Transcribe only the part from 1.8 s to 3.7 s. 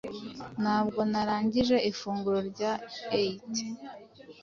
ifunguro rya aita